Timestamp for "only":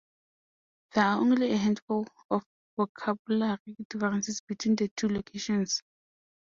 1.19-1.51